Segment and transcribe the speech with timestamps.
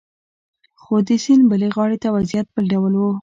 [0.81, 3.01] خو د سیند بلې غاړې ته وضعیت بل ډول و